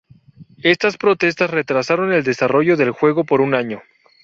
Estas 0.63 0.97
protestas 0.97 1.51
retrasaron 1.51 2.11
el 2.11 2.23
desarrollo 2.23 2.75
del 2.75 2.89
juego 2.89 3.23
por 3.23 3.39
un 3.39 3.53
año. 3.53 3.83